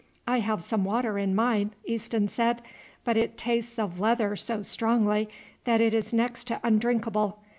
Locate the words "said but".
2.27-3.17